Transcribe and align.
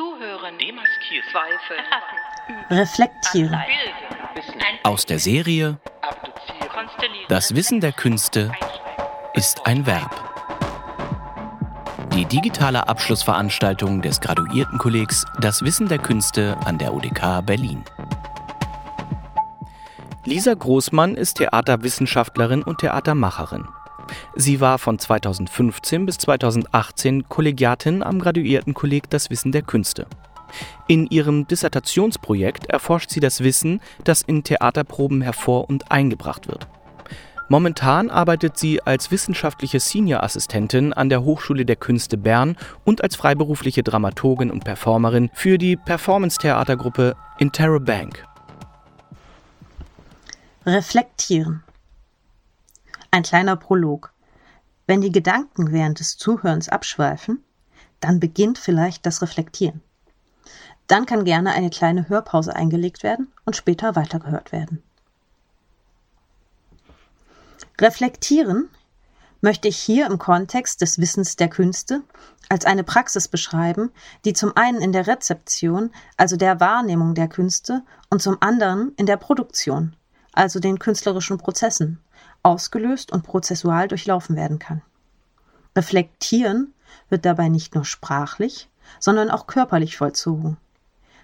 Zuhören, 0.00 0.56
Demaskieren. 0.56 1.28
Zweifeln, 1.30 1.84
Erfassen, 2.70 2.70
Reflektieren. 2.70 3.60
Aus 4.82 5.04
der 5.04 5.18
Serie 5.18 5.78
konstellieren, 6.72 7.26
Das 7.28 7.54
Wissen 7.54 7.80
der 7.82 7.92
Künste 7.92 8.50
ist 9.34 9.66
ein 9.66 9.84
Verb. 9.84 10.10
Die 12.14 12.24
digitale 12.24 12.88
Abschlussveranstaltung 12.88 14.00
des 14.00 14.22
Graduiertenkollegs 14.22 15.26
Das 15.38 15.60
Wissen 15.62 15.88
der 15.88 15.98
Künste 15.98 16.56
an 16.64 16.78
der 16.78 16.94
UDK 16.94 17.44
Berlin. 17.44 17.84
Lisa 20.24 20.54
Großmann 20.54 21.14
ist 21.14 21.34
Theaterwissenschaftlerin 21.34 22.62
und 22.62 22.78
Theatermacherin. 22.78 23.68
Sie 24.36 24.60
war 24.60 24.78
von 24.78 24.98
2015 24.98 26.06
bis 26.06 26.18
2018 26.18 27.28
Kollegiatin 27.28 28.02
am 28.02 28.20
Graduiertenkolleg 28.20 29.10
Das 29.10 29.28
Wissen 29.30 29.52
der 29.52 29.62
Künste. 29.62 30.06
In 30.86 31.06
ihrem 31.06 31.46
Dissertationsprojekt 31.46 32.66
erforscht 32.66 33.10
sie 33.10 33.20
das 33.20 33.42
Wissen, 33.42 33.80
das 34.04 34.22
in 34.22 34.44
Theaterproben 34.44 35.20
hervor 35.22 35.68
und 35.68 35.90
eingebracht 35.90 36.48
wird. 36.48 36.68
Momentan 37.48 38.10
arbeitet 38.10 38.56
sie 38.56 38.80
als 38.80 39.10
wissenschaftliche 39.10 39.80
Senior-Assistentin 39.80 40.92
an 40.92 41.08
der 41.08 41.24
Hochschule 41.24 41.64
der 41.66 41.74
Künste 41.74 42.16
Bern 42.16 42.56
und 42.84 43.02
als 43.02 43.16
freiberufliche 43.16 43.82
Dramaturgin 43.82 44.52
und 44.52 44.62
Performerin 44.62 45.30
für 45.34 45.58
die 45.58 45.76
Performance-Theatergruppe 45.76 47.16
Interrobank. 47.38 48.24
Reflektieren. 50.64 51.64
Ein 53.10 53.24
kleiner 53.24 53.56
Prolog. 53.56 54.12
Wenn 54.90 55.02
die 55.02 55.12
Gedanken 55.12 55.70
während 55.70 56.00
des 56.00 56.16
Zuhörens 56.16 56.68
abschweifen, 56.68 57.44
dann 58.00 58.18
beginnt 58.18 58.58
vielleicht 58.58 59.06
das 59.06 59.22
Reflektieren. 59.22 59.82
Dann 60.88 61.06
kann 61.06 61.24
gerne 61.24 61.52
eine 61.52 61.70
kleine 61.70 62.08
Hörpause 62.08 62.56
eingelegt 62.56 63.04
werden 63.04 63.30
und 63.44 63.54
später 63.54 63.94
weitergehört 63.94 64.50
werden. 64.50 64.82
Reflektieren 67.80 68.68
möchte 69.40 69.68
ich 69.68 69.76
hier 69.76 70.06
im 70.06 70.18
Kontext 70.18 70.80
des 70.80 70.98
Wissens 70.98 71.36
der 71.36 71.50
Künste 71.50 72.02
als 72.48 72.64
eine 72.64 72.82
Praxis 72.82 73.28
beschreiben, 73.28 73.92
die 74.24 74.32
zum 74.32 74.56
einen 74.56 74.82
in 74.82 74.90
der 74.90 75.06
Rezeption, 75.06 75.92
also 76.16 76.34
der 76.34 76.58
Wahrnehmung 76.58 77.14
der 77.14 77.28
Künste, 77.28 77.84
und 78.08 78.22
zum 78.22 78.38
anderen 78.40 78.92
in 78.96 79.06
der 79.06 79.18
Produktion, 79.18 79.94
also 80.32 80.58
den 80.58 80.80
künstlerischen 80.80 81.38
Prozessen, 81.38 82.00
ausgelöst 82.42 83.12
und 83.12 83.22
prozessual 83.22 83.88
durchlaufen 83.88 84.36
werden 84.36 84.58
kann. 84.58 84.82
Reflektieren 85.76 86.74
wird 87.08 87.24
dabei 87.24 87.48
nicht 87.48 87.74
nur 87.74 87.84
sprachlich, 87.84 88.68
sondern 88.98 89.30
auch 89.30 89.46
körperlich 89.46 89.96
vollzogen. 89.96 90.56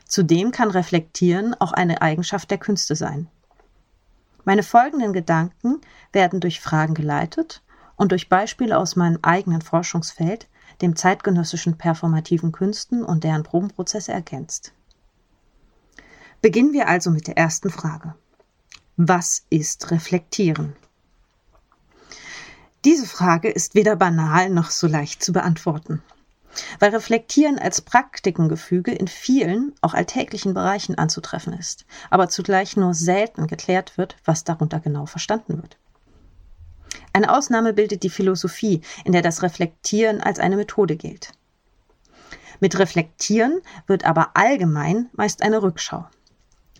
Zudem 0.06 0.52
kann 0.52 0.70
Reflektieren 0.70 1.54
auch 1.54 1.72
eine 1.72 2.00
Eigenschaft 2.00 2.50
der 2.50 2.58
Künste 2.58 2.94
sein. 2.94 3.28
Meine 4.44 4.62
folgenden 4.62 5.12
Gedanken 5.12 5.80
werden 6.12 6.38
durch 6.38 6.60
Fragen 6.60 6.94
geleitet 6.94 7.62
und 7.96 8.12
durch 8.12 8.28
Beispiele 8.28 8.78
aus 8.78 8.94
meinem 8.94 9.18
eigenen 9.22 9.62
Forschungsfeld, 9.62 10.48
dem 10.80 10.94
zeitgenössischen 10.94 11.78
performativen 11.78 12.52
Künsten 12.52 13.02
und 13.04 13.24
deren 13.24 13.42
Probenprozesse 13.42 14.12
ergänzt. 14.12 14.72
Beginnen 16.42 16.72
wir 16.72 16.86
also 16.86 17.10
mit 17.10 17.26
der 17.26 17.36
ersten 17.36 17.70
Frage. 17.70 18.14
Was 18.96 19.44
ist 19.50 19.90
Reflektieren? 19.90 20.76
Diese 22.86 23.04
Frage 23.04 23.50
ist 23.50 23.74
weder 23.74 23.96
banal 23.96 24.48
noch 24.48 24.70
so 24.70 24.86
leicht 24.86 25.20
zu 25.20 25.32
beantworten. 25.32 26.04
Weil 26.78 26.92
Reflektieren 26.92 27.58
als 27.58 27.80
Praktikengefüge 27.80 28.92
in 28.92 29.08
vielen, 29.08 29.74
auch 29.80 29.92
alltäglichen 29.92 30.54
Bereichen 30.54 30.94
anzutreffen 30.96 31.52
ist, 31.52 31.84
aber 32.10 32.28
zugleich 32.28 32.76
nur 32.76 32.94
selten 32.94 33.48
geklärt 33.48 33.98
wird, 33.98 34.14
was 34.24 34.44
darunter 34.44 34.78
genau 34.78 35.04
verstanden 35.04 35.60
wird. 35.60 35.78
Eine 37.12 37.36
Ausnahme 37.36 37.72
bildet 37.72 38.04
die 38.04 38.08
Philosophie, 38.08 38.82
in 39.04 39.10
der 39.10 39.22
das 39.22 39.42
Reflektieren 39.42 40.20
als 40.20 40.38
eine 40.38 40.54
Methode 40.54 40.94
gilt. 40.94 41.32
Mit 42.60 42.78
Reflektieren 42.78 43.62
wird 43.88 44.04
aber 44.04 44.30
allgemein 44.34 45.10
meist 45.12 45.42
eine 45.42 45.60
Rückschau, 45.60 46.06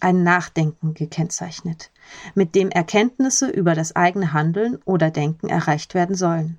ein 0.03 0.23
Nachdenken 0.23 0.95
gekennzeichnet, 0.95 1.91
mit 2.35 2.55
dem 2.55 2.71
Erkenntnisse 2.71 3.49
über 3.49 3.75
das 3.75 3.95
eigene 3.97 4.33
Handeln 4.33 4.79
oder 4.85 5.11
Denken 5.11 5.49
erreicht 5.49 5.95
werden 5.95 6.17
sollen. 6.17 6.59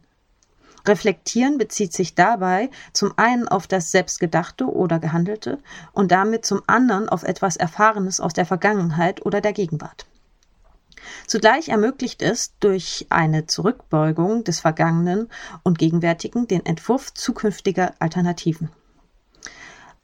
Reflektieren 0.88 1.58
bezieht 1.58 1.94
sich 1.94 2.16
dabei 2.16 2.70
zum 2.94 3.14
einen 3.18 3.48
auf 3.48 3.68
das 3.68 3.92
Selbstgedachte 3.92 4.66
oder 4.66 5.00
Gehandelte 5.00 5.60
und 5.92 6.12
damit 6.12 6.46
zum 6.46 6.62
anderen 6.66 7.10
auf 7.10 7.24
etwas 7.24 7.58
Erfahrenes 7.58 8.20
aus 8.20 8.34
der 8.34 8.46
Vergangenheit 8.46 9.26
oder 9.26 9.42
der 9.42 9.54
Gegenwart. 9.54 10.06
Zugleich 11.26 11.70
ermöglicht 11.70 12.22
es 12.22 12.58
durch 12.60 13.06
eine 13.10 13.46
Zurückbeugung 13.46 14.44
des 14.44 14.60
Vergangenen 14.60 15.30
und 15.64 15.78
Gegenwärtigen 15.78 16.48
den 16.48 16.66
Entwurf 16.66 17.14
zukünftiger 17.14 17.94
Alternativen. 18.00 18.70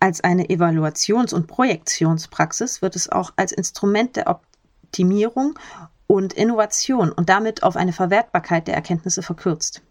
Als 0.03 0.21
eine 0.21 0.49
Evaluations- 0.49 1.33
und 1.33 1.47
Projektionspraxis 1.47 2.81
wird 2.81 2.97
es 2.97 3.09
auch 3.09 3.31
als 3.37 3.53
Instrument 3.53 4.17
der 4.17 4.27
Optimierung 4.27 5.57
und 6.07 6.33
Innovation 6.33 7.09
und 7.09 7.29
damit 7.29 7.63
auf 7.63 7.77
eine 7.77 7.93
Verwertbarkeit 7.93 8.67
der 8.67 8.75
Erkenntnisse 8.75 9.21
verkürzt. 9.21 9.81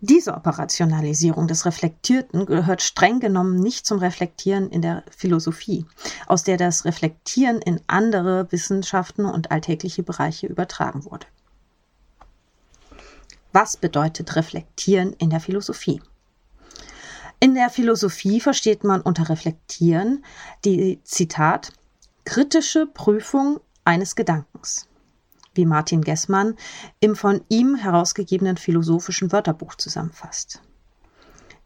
Diese 0.00 0.32
Operationalisierung 0.32 1.46
des 1.46 1.66
Reflektierten 1.66 2.46
gehört 2.46 2.80
streng 2.80 3.20
genommen 3.20 3.60
nicht 3.60 3.84
zum 3.84 3.98
Reflektieren 3.98 4.70
in 4.70 4.80
der 4.80 5.02
Philosophie, 5.14 5.84
aus 6.26 6.42
der 6.42 6.56
das 6.56 6.86
Reflektieren 6.86 7.60
in 7.60 7.82
andere 7.88 8.50
Wissenschaften 8.50 9.26
und 9.26 9.50
alltägliche 9.50 10.02
Bereiche 10.02 10.46
übertragen 10.46 11.04
wurde. 11.04 11.26
Was 13.52 13.76
bedeutet 13.76 14.36
Reflektieren 14.36 15.12
in 15.12 15.28
der 15.28 15.40
Philosophie? 15.40 16.00
In 17.42 17.56
der 17.56 17.70
Philosophie 17.70 18.38
versteht 18.38 18.84
man 18.84 19.00
unter 19.00 19.28
Reflektieren 19.28 20.24
die 20.64 21.00
Zitat 21.02 21.72
kritische 22.24 22.86
Prüfung 22.86 23.58
eines 23.84 24.14
Gedankens 24.14 24.86
wie 25.52 25.66
Martin 25.66 26.02
Gessmann 26.02 26.54
im 27.00 27.16
von 27.16 27.40
ihm 27.48 27.74
herausgegebenen 27.74 28.58
philosophischen 28.58 29.32
Wörterbuch 29.32 29.74
zusammenfasst. 29.74 30.62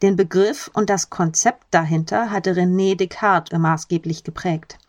Den 0.01 0.15
Begriff 0.15 0.71
und 0.73 0.89
das 0.89 1.11
Konzept 1.11 1.67
dahinter 1.69 2.31
hatte 2.31 2.53
René 2.53 2.95
Descartes 2.95 3.55
maßgeblich 3.55 4.23
geprägt. 4.23 4.79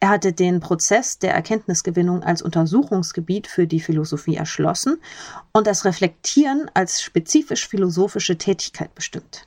Er 0.00 0.08
hatte 0.08 0.32
den 0.32 0.58
Prozess 0.58 1.20
der 1.20 1.34
Erkenntnisgewinnung 1.34 2.24
als 2.24 2.42
Untersuchungsgebiet 2.42 3.46
für 3.46 3.68
die 3.68 3.78
Philosophie 3.78 4.34
erschlossen 4.34 5.00
und 5.52 5.68
das 5.68 5.84
Reflektieren 5.84 6.68
als 6.74 7.00
spezifisch 7.00 7.68
philosophische 7.68 8.36
Tätigkeit 8.36 8.92
bestimmt. 8.92 9.46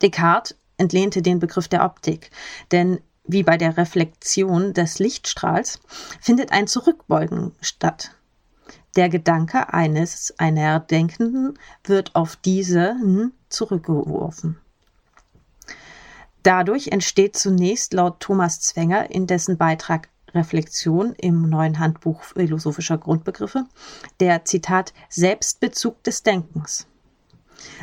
Descartes 0.00 0.56
entlehnte 0.76 1.22
den 1.22 1.38
Begriff 1.38 1.68
der 1.68 1.84
Optik, 1.84 2.30
denn 2.70 3.00
wie 3.24 3.42
bei 3.42 3.56
der 3.56 3.76
Reflexion 3.76 4.74
des 4.74 4.98
Lichtstrahls, 4.98 5.80
findet 6.20 6.52
ein 6.52 6.66
Zurückbeugen 6.66 7.52
statt. 7.60 8.10
Der 8.96 9.08
Gedanke 9.08 9.72
eines 9.72 10.34
einer 10.38 10.80
Denkenden 10.80 11.58
wird 11.84 12.14
auf 12.14 12.36
diesen 12.36 13.32
zurückgeworfen. 13.48 14.58
Dadurch 16.42 16.88
entsteht 16.88 17.36
zunächst 17.36 17.94
laut 17.94 18.20
Thomas 18.20 18.60
Zwenger 18.60 19.10
in 19.10 19.26
dessen 19.26 19.56
Beitrag 19.56 20.08
Reflexion 20.34 21.14
im 21.14 21.48
neuen 21.48 21.78
Handbuch 21.78 22.22
philosophischer 22.22 22.98
Grundbegriffe 22.98 23.66
der 24.18 24.44
Zitat 24.44 24.92
Selbstbezug 25.08 26.02
des 26.02 26.22
Denkens. 26.22 26.86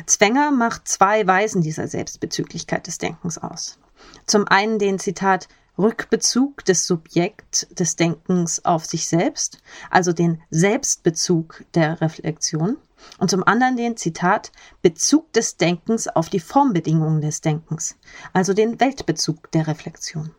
Zwenger 0.06 0.50
macht 0.50 0.88
zwei 0.88 1.26
Weisen 1.26 1.62
dieser 1.62 1.88
Selbstbezüglichkeit 1.88 2.86
des 2.86 2.98
Denkens 2.98 3.38
aus. 3.38 3.78
Zum 4.26 4.46
einen 4.46 4.78
den 4.78 4.98
Zitat 4.98 5.48
Rückbezug 5.78 6.64
des 6.64 6.86
Subjekt 6.86 7.78
des 7.78 7.96
Denkens 7.96 8.64
auf 8.64 8.84
sich 8.84 9.08
selbst, 9.08 9.58
also 9.90 10.12
den 10.12 10.42
Selbstbezug 10.50 11.64
der 11.74 12.00
Reflexion, 12.00 12.76
und 13.18 13.30
zum 13.30 13.44
anderen 13.44 13.76
den 13.76 13.96
Zitat 13.96 14.52
Bezug 14.82 15.32
des 15.32 15.56
Denkens 15.56 16.06
auf 16.06 16.28
die 16.28 16.40
Formbedingungen 16.40 17.22
des 17.22 17.40
Denkens, 17.40 17.96
also 18.34 18.52
den 18.52 18.78
Weltbezug 18.78 19.50
der 19.52 19.66
Reflexion. 19.66 20.32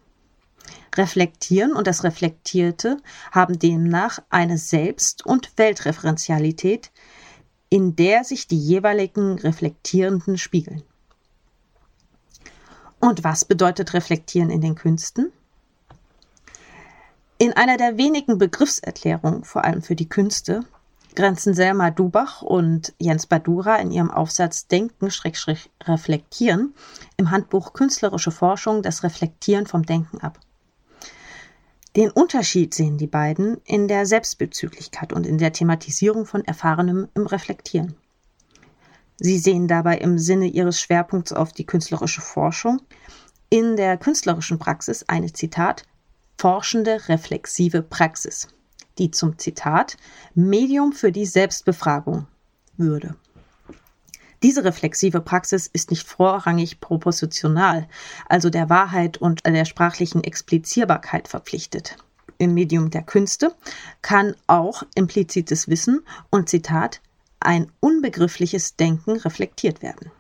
Reflektieren 0.96 1.74
und 1.74 1.88
das 1.88 2.04
Reflektierte 2.04 2.98
haben 3.32 3.58
demnach 3.58 4.20
eine 4.30 4.58
Selbst- 4.58 5.26
und 5.26 5.52
Weltreferenzialität, 5.58 6.92
in 7.72 7.96
der 7.96 8.24
sich 8.26 8.48
die 8.48 8.60
jeweiligen 8.60 9.40
Reflektierenden 9.40 10.38
spiegeln. 10.38 10.84
Und 13.00 13.24
was 13.24 13.46
bedeutet 13.46 13.94
Reflektieren 13.94 14.50
in 14.50 14.60
den 14.60 14.76
Künsten? 14.76 15.32
In 17.38 17.54
einer 17.54 17.78
der 17.78 17.98
wenigen 17.98 18.38
Begriffserklärungen, 18.38 19.46
vor 19.46 19.64
allem 19.64 19.82
für 19.82 19.96
die 19.96 20.10
Künste, 20.10 20.66
grenzen 21.16 21.54
Selma 21.54 21.92
Dubach 21.92 22.42
und 22.42 22.94
Jens 23.00 23.26
Badura 23.26 23.78
in 23.78 23.92
ihrem 23.92 24.12
Aufsatz 24.12 24.68
Denken-Reflektieren 24.68 26.74
im 27.16 27.32
Handbuch 27.32 27.72
Künstlerische 27.72 28.32
Forschung 28.32 28.84
das 28.84 29.04
Reflektieren 29.04 29.66
vom 29.66 29.86
Denken 29.86 30.20
ab. 30.20 30.40
Den 31.96 32.10
Unterschied 32.10 32.74
sehen 32.74 32.98
die 32.98 33.08
beiden 33.08 33.58
in 33.66 33.90
der 33.90 34.06
Selbstbezüglichkeit 34.06 35.12
und 35.12 35.26
in 35.26 35.38
der 35.38 35.52
Thematisierung 35.52 36.26
von 36.26 36.46
Erfahrenem 36.46 37.10
im 37.16 37.28
Reflektieren. 37.28 37.96
Sie 39.20 39.38
sehen 39.38 39.68
dabei 39.68 39.98
im 39.98 40.18
Sinne 40.18 40.48
ihres 40.48 40.80
Schwerpunkts 40.80 41.34
auf 41.34 41.52
die 41.52 41.66
künstlerische 41.66 42.22
Forschung 42.22 42.82
in 43.50 43.76
der 43.76 43.98
künstlerischen 43.98 44.58
Praxis 44.58 45.04
eine 45.08 45.34
Zitat 45.34 45.84
forschende 46.38 47.10
reflexive 47.10 47.82
Praxis, 47.82 48.48
die 48.98 49.12
zum 49.12 49.38
Zitat 49.38 49.98
Medium 50.34 50.94
für 50.94 51.12
die 51.12 51.26
Selbstbefragung 51.26 52.26
würde. 52.78 53.16
Diese 54.44 54.64
reflexive 54.64 55.22
Praxis 55.22 55.68
ist 55.68 55.92
nicht 55.92 56.08
vorrangig 56.08 56.80
propositional, 56.80 57.88
also 58.28 58.50
der 58.50 58.70
Wahrheit 58.70 59.18
und 59.18 59.46
der 59.46 59.66
sprachlichen 59.66 60.24
Explizierbarkeit 60.24 61.28
verpflichtet. 61.28 61.98
Im 62.40 62.56
Medium 62.56 62.90
der 62.90 63.04
Künste 63.04 63.54
kann 64.02 64.36
auch 64.48 64.82
implizites 64.96 65.68
Wissen 65.68 66.04
und 66.32 66.50
Zitat 66.50 67.02
ein 67.40 67.72
unbegriffliches 67.82 68.76
Denken 68.78 69.18
reflektiert 69.18 69.84
werden. 69.84 70.12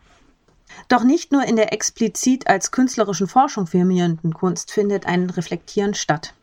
Doch 0.87 1.03
nicht 1.03 1.31
nur 1.31 1.43
in 1.43 1.55
der 1.55 1.73
explizit 1.73 2.47
als 2.47 2.69
künstlerischen 2.69 3.27
Forschung 3.27 3.65
firmierenden 3.65 4.33
Kunst 4.33 4.71
findet 4.71 5.07
ein 5.07 5.31
Reflektieren 5.31 5.95
statt. 5.95 6.35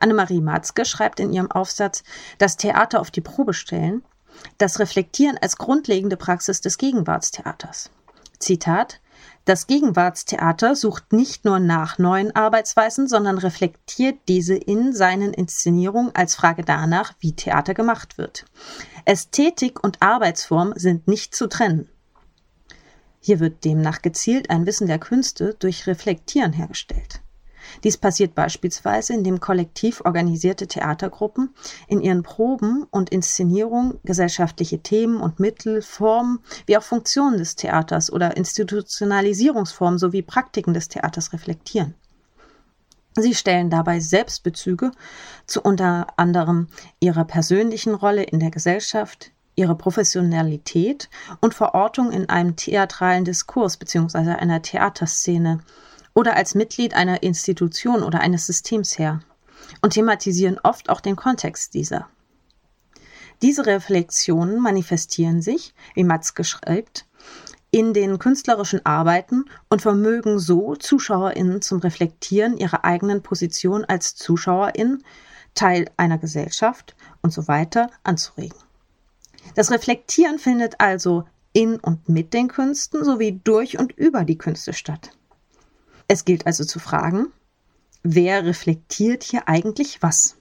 Annemarie 0.00 0.40
Matzke 0.40 0.84
schreibt 0.84 1.20
in 1.20 1.32
ihrem 1.32 1.50
Aufsatz 1.50 2.02
Das 2.38 2.56
Theater 2.56 3.00
auf 3.00 3.12
die 3.12 3.20
Probe 3.20 3.54
stellen 3.54 4.02
das 4.58 4.78
Reflektieren 4.78 5.38
als 5.38 5.56
grundlegende 5.56 6.16
Praxis 6.16 6.60
des 6.60 6.78
Gegenwartstheaters. 6.78 7.90
Zitat 8.38 9.00
Das 9.44 9.66
Gegenwartstheater 9.66 10.76
sucht 10.76 11.12
nicht 11.12 11.44
nur 11.44 11.58
nach 11.58 11.98
neuen 11.98 12.34
Arbeitsweisen, 12.34 13.08
sondern 13.08 13.38
reflektiert 13.38 14.18
diese 14.28 14.54
in 14.54 14.92
seinen 14.92 15.32
Inszenierungen 15.32 16.14
als 16.14 16.34
Frage 16.34 16.62
danach, 16.62 17.14
wie 17.20 17.34
Theater 17.34 17.74
gemacht 17.74 18.18
wird. 18.18 18.44
Ästhetik 19.04 19.82
und 19.82 20.02
Arbeitsform 20.02 20.74
sind 20.76 21.08
nicht 21.08 21.34
zu 21.34 21.48
trennen. 21.48 21.88
Hier 23.20 23.38
wird 23.38 23.64
demnach 23.64 24.02
gezielt 24.02 24.50
ein 24.50 24.66
Wissen 24.66 24.88
der 24.88 24.98
Künste 24.98 25.54
durch 25.54 25.86
Reflektieren 25.86 26.52
hergestellt. 26.52 27.21
Dies 27.84 27.96
passiert 27.96 28.34
beispielsweise, 28.34 29.14
indem 29.14 29.40
kollektiv 29.40 30.02
organisierte 30.04 30.66
Theatergruppen 30.66 31.54
in 31.88 32.00
ihren 32.00 32.22
Proben 32.22 32.86
und 32.90 33.10
Inszenierungen 33.10 33.98
gesellschaftliche 34.04 34.80
Themen 34.80 35.20
und 35.20 35.40
Mittel, 35.40 35.82
Formen 35.82 36.40
wie 36.66 36.76
auch 36.76 36.82
Funktionen 36.82 37.38
des 37.38 37.56
Theaters 37.56 38.12
oder 38.12 38.36
Institutionalisierungsformen 38.36 39.98
sowie 39.98 40.22
Praktiken 40.22 40.74
des 40.74 40.88
Theaters 40.88 41.32
reflektieren. 41.32 41.94
Sie 43.14 43.34
stellen 43.34 43.68
dabei 43.68 44.00
Selbstbezüge 44.00 44.90
zu 45.46 45.60
unter 45.60 46.06
anderem 46.16 46.68
ihrer 46.98 47.24
persönlichen 47.24 47.94
Rolle 47.94 48.22
in 48.22 48.40
der 48.40 48.50
Gesellschaft, 48.50 49.32
ihre 49.54 49.76
Professionalität 49.76 51.10
und 51.40 51.52
Verortung 51.52 52.10
in 52.10 52.30
einem 52.30 52.56
theatralen 52.56 53.26
Diskurs 53.26 53.76
bzw. 53.76 54.30
einer 54.30 54.62
Theaterszene 54.62 55.60
oder 56.14 56.36
als 56.36 56.54
Mitglied 56.54 56.94
einer 56.94 57.22
Institution 57.22 58.02
oder 58.02 58.20
eines 58.20 58.46
Systems 58.46 58.98
her 58.98 59.20
und 59.80 59.94
thematisieren 59.94 60.58
oft 60.62 60.90
auch 60.90 61.00
den 61.00 61.16
Kontext 61.16 61.74
dieser. 61.74 62.08
Diese 63.42 63.66
Reflexionen 63.66 64.60
manifestieren 64.60 65.42
sich, 65.42 65.74
wie 65.94 66.04
Matzke 66.04 66.44
schreibt, 66.44 67.06
in 67.70 67.94
den 67.94 68.18
künstlerischen 68.18 68.84
Arbeiten 68.84 69.46
und 69.70 69.82
vermögen 69.82 70.38
so 70.38 70.76
ZuschauerInnen 70.76 71.62
zum 71.62 71.78
Reflektieren 71.80 72.58
ihrer 72.58 72.84
eigenen 72.84 73.22
Position 73.22 73.84
als 73.84 74.14
ZuschauerInnen, 74.14 75.02
Teil 75.54 75.90
einer 75.96 76.18
Gesellschaft 76.18 76.94
und 77.22 77.32
so 77.32 77.48
weiter 77.48 77.90
anzuregen. 78.04 78.58
Das 79.54 79.70
Reflektieren 79.70 80.38
findet 80.38 80.80
also 80.80 81.24
in 81.52 81.80
und 81.80 82.08
mit 82.08 82.32
den 82.34 82.48
Künsten 82.48 83.04
sowie 83.04 83.40
durch 83.42 83.78
und 83.78 83.92
über 83.92 84.24
die 84.24 84.38
Künste 84.38 84.72
statt. 84.72 85.10
Es 86.12 86.26
gilt 86.26 86.46
also 86.46 86.66
zu 86.66 86.78
fragen, 86.78 87.32
wer 88.02 88.44
reflektiert 88.44 89.22
hier 89.22 89.48
eigentlich 89.48 90.02
was? 90.02 90.36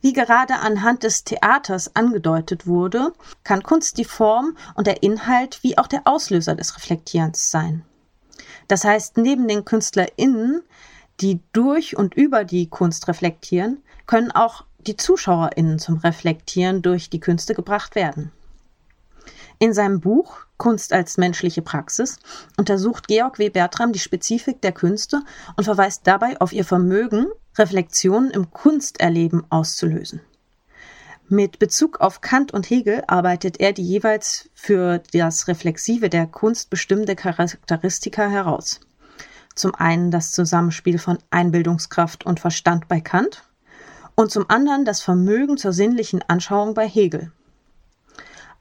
Wie 0.00 0.12
gerade 0.12 0.60
anhand 0.60 1.02
des 1.02 1.24
Theaters 1.24 1.96
angedeutet 1.96 2.68
wurde, 2.68 3.12
kann 3.42 3.64
Kunst 3.64 3.98
die 3.98 4.04
Form 4.04 4.56
und 4.76 4.86
der 4.86 5.02
Inhalt 5.02 5.58
wie 5.64 5.76
auch 5.76 5.88
der 5.88 6.02
Auslöser 6.04 6.54
des 6.54 6.76
Reflektierens 6.76 7.50
sein. 7.50 7.84
Das 8.68 8.84
heißt, 8.84 9.16
neben 9.16 9.48
den 9.48 9.64
KünstlerInnen, 9.64 10.62
die 11.20 11.40
durch 11.52 11.96
und 11.96 12.14
über 12.14 12.44
die 12.44 12.68
Kunst 12.68 13.08
reflektieren, 13.08 13.82
können 14.06 14.30
auch 14.30 14.66
die 14.78 14.96
ZuschauerInnen 14.96 15.80
zum 15.80 15.96
Reflektieren 15.96 16.80
durch 16.80 17.10
die 17.10 17.18
Künste 17.18 17.54
gebracht 17.54 17.96
werden. 17.96 18.30
In 19.58 19.74
seinem 19.74 19.98
Buch 19.98 20.46
Kunst 20.62 20.92
als 20.92 21.18
menschliche 21.18 21.60
Praxis 21.60 22.20
untersucht 22.56 23.08
Georg 23.08 23.40
W. 23.40 23.50
Bertram 23.50 23.92
die 23.92 23.98
Spezifik 23.98 24.62
der 24.62 24.70
Künste 24.70 25.20
und 25.56 25.64
verweist 25.64 26.02
dabei 26.04 26.40
auf 26.40 26.52
ihr 26.52 26.64
Vermögen, 26.64 27.26
Reflexionen 27.58 28.30
im 28.30 28.52
Kunsterleben 28.52 29.42
auszulösen. 29.50 30.20
Mit 31.28 31.58
Bezug 31.58 32.00
auf 32.00 32.20
Kant 32.20 32.54
und 32.54 32.70
Hegel 32.70 33.02
arbeitet 33.08 33.58
er 33.58 33.72
die 33.72 33.82
jeweils 33.82 34.50
für 34.54 35.02
das 35.12 35.48
Reflexive 35.48 36.08
der 36.08 36.28
Kunst 36.28 36.70
bestimmte 36.70 37.16
Charakteristika 37.16 38.28
heraus. 38.28 38.78
Zum 39.56 39.74
einen 39.74 40.12
das 40.12 40.30
Zusammenspiel 40.30 41.00
von 41.00 41.18
Einbildungskraft 41.30 42.24
und 42.24 42.38
Verstand 42.38 42.86
bei 42.86 43.00
Kant 43.00 43.42
und 44.14 44.30
zum 44.30 44.48
anderen 44.48 44.84
das 44.84 45.00
Vermögen 45.00 45.56
zur 45.56 45.72
sinnlichen 45.72 46.22
Anschauung 46.28 46.74
bei 46.74 46.86
Hegel. 46.86 47.32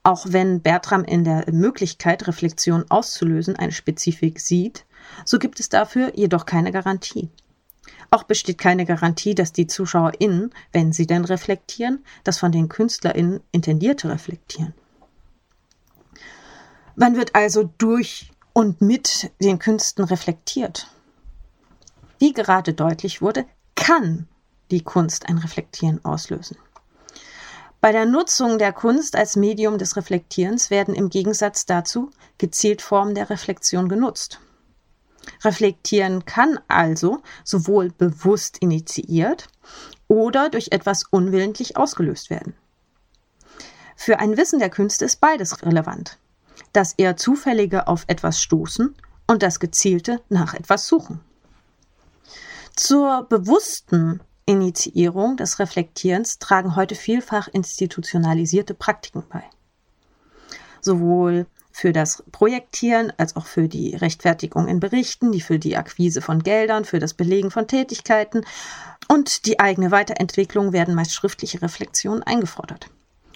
Auch 0.04 0.26
wenn 0.30 0.62
Bertram 0.62 1.04
in 1.04 1.24
der 1.24 1.46
Möglichkeit, 1.52 2.28
Reflexion 2.28 2.86
auszulösen, 2.90 3.56
eine 3.56 3.72
Spezifik 3.72 4.40
sieht, 4.40 4.86
so 5.26 5.38
gibt 5.38 5.60
es 5.60 5.70
dafür 5.70 6.16
jedoch 6.16 6.46
keine 6.46 6.72
Garantie. 6.72 7.30
Auch 8.10 8.24
besteht 8.24 8.58
keine 8.58 8.86
Garantie, 8.86 9.36
dass 9.36 9.54
die 9.54 9.68
ZuschauerInnen, 9.68 10.52
wenn 10.72 10.92
sie 10.92 11.08
denn 11.08 11.24
reflektieren, 11.24 12.04
das 12.24 12.40
von 12.40 12.52
den 12.52 12.68
KünstlerInnen 12.68 13.42
intendierte 13.52 14.10
reflektieren. 14.10 14.74
Wann 16.96 17.16
wird 17.16 17.36
also 17.36 17.72
durch 17.78 18.32
und 18.54 18.82
mit 18.82 19.32
den 19.42 19.60
Künsten 19.60 20.04
reflektiert? 20.04 20.88
Wie 22.20 22.34
gerade 22.34 22.74
deutlich 22.74 23.22
wurde, 23.22 23.46
kann 23.76 24.28
die 24.72 24.84
Kunst 24.84 25.28
ein 25.28 25.38
Reflektieren 25.38 26.04
auslösen. 26.04 26.58
Bei 27.82 27.92
der 27.92 28.06
Nutzung 28.06 28.60
der 28.60 28.74
Kunst 28.74 29.16
als 29.16 29.36
Medium 29.36 29.80
des 29.80 29.98
Reflektierens 29.98 30.70
werden 30.70 30.94
im 30.94 31.10
Gegensatz 31.10 31.66
dazu 31.66 32.12
gezielt 32.38 32.80
Formen 32.84 33.16
der 33.16 33.32
Reflexion 33.32 33.90
genutzt. 33.90 34.40
Reflektieren 35.44 36.26
kann 36.26 36.60
also 36.68 37.24
sowohl 37.44 37.90
bewusst 37.90 38.60
initiiert 38.60 39.48
oder 40.08 40.50
durch 40.50 40.68
etwas 40.72 41.06
unwillentlich 41.10 41.76
ausgelöst 41.76 42.30
werden. 42.30 42.54
Für 43.96 44.20
ein 44.20 44.38
Wissen 44.38 44.60
der 44.60 44.70
Künste 44.70 45.06
ist 45.06 45.20
beides 45.20 45.64
relevant. 45.64 46.20
Das 46.74 46.94
eher 46.94 47.18
zufällige 47.18 47.88
auf 47.88 48.04
etwas 48.06 48.42
stoßen 48.42 48.96
und 49.26 49.42
das 49.42 49.60
gezielte 49.60 50.22
nach 50.30 50.54
etwas 50.54 50.88
suchen. 50.88 51.20
Zur 52.76 53.24
bewussten 53.24 54.22
Initiierung 54.52 55.38
des 55.38 55.60
Reflektierens 55.60 56.38
tragen 56.38 56.76
heute 56.76 56.96
vielfach 56.96 57.48
institutionalisierte 57.48 58.74
Praktiken 58.74 59.24
bei. 59.30 59.44
Sowohl 60.82 61.46
für 61.72 61.94
das 61.94 62.24
Projektieren 62.34 63.14
als 63.18 63.38
auch 63.38 63.46
für 63.46 63.70
die 63.70 63.96
Rechtfertigung 63.96 64.68
in 64.68 64.82
Berichten, 64.82 65.32
die 65.32 65.40
für 65.40 65.58
die 65.58 65.78
Akquise 65.78 66.22
von 66.22 66.44
Geldern, 66.44 66.84
für 66.84 67.00
das 67.00 67.14
Belegen 67.14 67.50
von 67.50 67.68
Tätigkeiten 67.68 68.44
und 69.08 69.46
die 69.46 69.62
eigene 69.62 69.90
Weiterentwicklung 69.92 70.74
werden 70.74 70.96
meist 70.96 71.14
schriftliche 71.14 71.62
Reflexionen 71.62 72.22
eingefordert. 72.24 72.88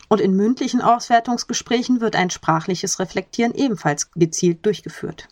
Und 0.10 0.20
in 0.20 0.36
mündlichen 0.36 0.82
Auswertungsgesprächen 0.82 2.02
wird 2.02 2.18
ein 2.18 2.30
sprachliches 2.30 3.00
Reflektieren 3.00 3.56
ebenfalls 3.56 4.12
gezielt 4.12 4.66
durchgeführt. 4.66 5.30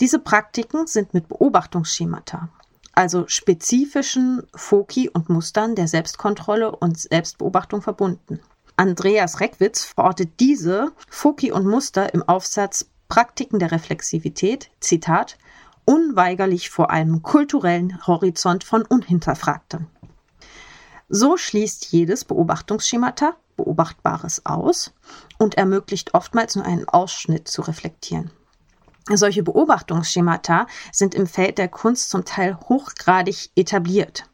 Diese 0.00 0.18
Praktiken 0.18 0.88
sind 0.88 1.14
mit 1.14 1.28
Beobachtungsschemata 1.28 2.48
also 2.92 3.26
spezifischen 3.26 4.42
Foki 4.54 5.08
und 5.08 5.28
Mustern 5.28 5.74
der 5.74 5.88
Selbstkontrolle 5.88 6.74
und 6.74 6.98
Selbstbeobachtung 6.98 7.82
verbunden. 7.82 8.40
Andreas 8.76 9.40
Reckwitz 9.40 9.84
verortet 9.84 10.40
diese 10.40 10.92
Foki 11.08 11.52
und 11.52 11.66
Muster 11.66 12.12
im 12.14 12.22
Aufsatz 12.22 12.86
Praktiken 13.08 13.58
der 13.58 13.72
Reflexivität, 13.72 14.70
Zitat, 14.80 15.36
unweigerlich 15.84 16.70
vor 16.70 16.90
einem 16.90 17.22
kulturellen 17.22 18.06
Horizont 18.06 18.64
von 18.64 18.82
Unhinterfragten. 18.82 19.86
So 21.08 21.36
schließt 21.36 21.86
jedes 21.92 22.24
Beobachtungsschemata 22.24 23.36
Beobachtbares 23.56 24.46
aus 24.46 24.94
und 25.38 25.56
ermöglicht 25.56 26.14
oftmals 26.14 26.56
nur 26.56 26.64
einen 26.64 26.88
Ausschnitt 26.88 27.48
zu 27.48 27.62
reflektieren. 27.62 28.30
Solche 29.08 29.42
Beobachtungsschemata 29.42 30.66
sind 30.92 31.14
im 31.14 31.26
Feld 31.26 31.58
der 31.58 31.68
Kunst 31.68 32.10
zum 32.10 32.24
Teil 32.24 32.58
hochgradig 32.68 33.50
etabliert 33.56 34.24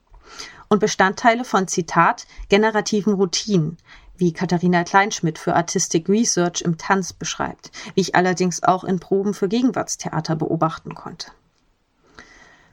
und 0.69 0.81
Bestandteile 0.81 1.45
von 1.45 1.67
Zitat 1.69 2.27
generativen 2.49 3.15
Routinen, 3.15 3.79
wie 4.17 4.33
Katharina 4.33 4.85
Kleinschmidt 4.85 5.39
für 5.39 5.55
Artistic 5.55 6.09
Research 6.09 6.61
im 6.63 6.77
Tanz 6.77 7.13
beschreibt, 7.13 7.71
wie 7.95 8.01
ich 8.03 8.15
allerdings 8.15 8.63
auch 8.63 8.85
in 8.85 9.01
Proben 9.01 9.33
für 9.33 9.49
Gegenwartstheater 9.49 10.37
beobachten 10.37 10.95
konnte. 10.95 11.31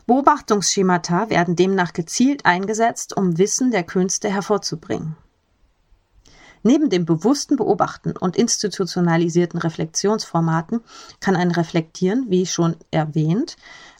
Beobachtungsschemata 0.08 1.30
werden 1.30 1.56
demnach 1.56 1.94
gezielt 1.94 2.46
eingesetzt, 2.46 3.16
um 3.16 3.38
Wissen 3.38 3.72
der 3.72 3.84
Künste 3.84 4.30
hervorzubringen. 4.30 5.16
Neben 6.68 6.90
dem 6.90 7.06
bewussten 7.06 7.58
Beobachten 7.58 8.18
und 8.18 8.36
institutionalisierten 8.36 9.60
Reflexionsformaten 9.60 10.82
kann 11.20 11.36
ein 11.36 11.52
Reflektieren, 11.52 12.26
wie 12.30 12.48
schon 12.48 12.76
erwähnt, 12.90 13.56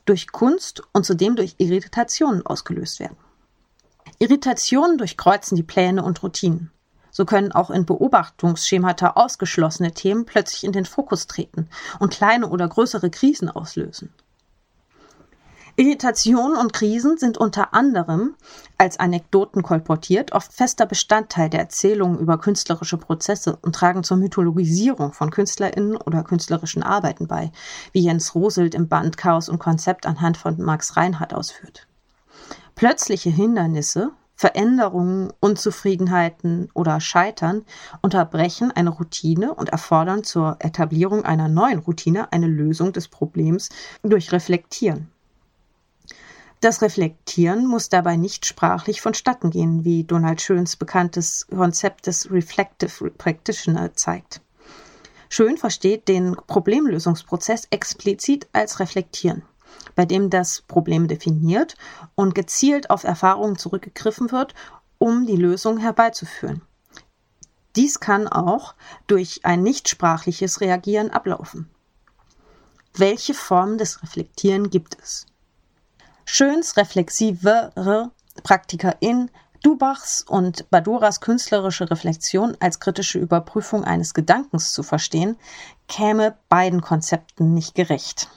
durch 0.06 0.32
Kunst 0.32 0.82
und 0.92 1.06
zudem 1.06 1.36
durch 1.36 1.54
Irritationen 1.60 2.44
ausgelöst 2.44 3.00
werden. 3.00 3.18
Irritationen 4.18 4.98
durchkreuzen 4.98 5.56
die 5.56 5.62
Pläne 5.62 6.04
und 6.04 6.24
Routinen. 6.24 6.72
So 7.12 7.24
können 7.26 7.52
auch 7.52 7.70
in 7.70 7.86
Beobachtungsschemata 7.86 9.12
ausgeschlossene 9.12 9.92
Themen 9.92 10.26
plötzlich 10.26 10.64
in 10.64 10.72
den 10.72 10.86
Fokus 10.86 11.28
treten 11.28 11.70
und 12.00 12.14
kleine 12.14 12.50
oder 12.50 12.68
größere 12.68 13.12
Krisen 13.12 13.48
auslösen. 13.48 14.12
Irritationen 15.78 16.56
und 16.56 16.72
Krisen 16.72 17.18
sind 17.18 17.38
unter 17.38 17.74
anderem 17.74 18.36
als 18.78 18.98
Anekdoten 18.98 19.62
kolportiert 19.62 20.32
oft 20.32 20.54
fester 20.54 20.86
Bestandteil 20.86 21.50
der 21.50 21.60
Erzählungen 21.60 22.18
über 22.18 22.38
künstlerische 22.38 22.96
Prozesse 22.98 23.58
und 23.62 23.76
tragen 23.76 24.06
zur 24.06 24.16
Mythologisierung 24.16 25.12
von 25.12 25.32
KünstlerInnen 25.32 25.98
oder 25.98 26.24
künstlerischen 26.24 26.82
Arbeiten 26.82 27.28
bei, 27.28 27.52
wie 27.92 28.00
Jens 28.00 28.36
Roselt 28.36 28.74
im 28.74 28.88
Band 28.88 29.18
Chaos 29.18 29.50
und 29.50 29.60
Konzept 29.60 30.06
anhand 30.06 30.38
von 30.38 30.62
Max 30.62 30.96
Reinhardt 30.96 31.34
ausführt. 31.34 31.88
Plötzliche 32.76 33.30
Hindernisse, 33.30 34.12
Veränderungen, 34.38 35.34
Unzufriedenheiten 35.42 36.70
oder 36.74 37.02
Scheitern 37.02 37.66
unterbrechen 38.02 38.72
eine 38.72 38.92
Routine 38.92 39.54
und 39.54 39.70
erfordern 39.70 40.24
zur 40.24 40.56
Etablierung 40.60 41.26
einer 41.26 41.50
neuen 41.50 41.80
Routine 41.80 42.32
eine 42.32 42.48
Lösung 42.48 42.94
des 42.94 43.10
Problems 43.10 43.68
durch 44.04 44.32
Reflektieren. 44.32 45.12
Das 46.66 46.82
Reflektieren 46.82 47.68
muss 47.68 47.90
dabei 47.90 48.16
nicht 48.16 48.48
sprachlich 48.48 49.00
vonstatten 49.00 49.52
gehen, 49.52 49.84
wie 49.84 50.04
Donald 50.04 50.42
Schöns 50.42 50.78
bekanntes 50.78 51.46
Konzept 51.46 52.08
des 52.08 52.32
Reflective 52.32 53.12
Practitioner 53.12 53.94
zeigt. 53.94 54.42
Schön 55.30 55.58
versteht 55.58 56.08
den 56.08 56.36
Problemlösungsprozess 56.36 57.68
explizit 57.70 58.48
als 58.52 58.80
Reflektieren, 58.80 59.44
bei 59.94 60.06
dem 60.06 60.32
das 60.32 60.64
Problem 60.64 61.08
definiert 61.08 61.76
und 62.16 62.34
gezielt 62.34 62.90
auf 62.90 63.04
Erfahrungen 63.04 63.60
zurückgegriffen 63.60 64.32
wird, 64.32 64.56
um 64.98 65.28
die 65.28 65.38
Lösung 65.38 65.78
herbeizuführen. 65.78 66.64
Dies 67.76 68.00
kann 68.00 68.28
auch 68.28 68.74
durch 69.06 69.42
ein 69.44 69.62
nichtsprachliches 69.62 70.62
Reagieren 70.62 71.12
ablaufen. 71.12 71.70
Welche 72.96 73.36
Formen 73.36 73.78
des 73.78 74.02
Reflektieren 74.02 74.72
gibt 74.72 74.98
es? 75.00 75.28
Schöns 76.26 76.76
reflexivere 76.76 78.12
Praktika 78.44 78.96
in 79.00 79.30
Dubachs 79.64 80.24
und 80.28 80.70
Baduras 80.70 81.22
künstlerische 81.22 81.90
Reflexion 81.90 82.58
als 82.60 82.80
kritische 82.80 83.20
Überprüfung 83.20 83.84
eines 83.84 84.14
Gedankens 84.14 84.74
zu 84.74 84.84
verstehen, 84.84 85.38
käme 85.88 86.36
beiden 86.50 86.82
Konzepten 86.82 87.54
nicht 87.54 87.74
gerecht. 87.74 88.30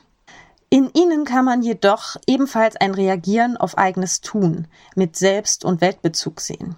In 0.71 0.91
ihnen 0.93 1.25
kann 1.25 1.47
man 1.47 1.63
jedoch 1.63 2.17
ebenfalls 2.27 2.77
ein 2.77 2.95
Reagieren 2.95 3.57
auf 3.57 3.79
eigenes 3.79 4.21
Tun 4.21 4.69
mit 4.95 5.17
Selbst- 5.17 5.65
und 5.65 5.81
Weltbezug 5.81 6.41
sehen, 6.41 6.77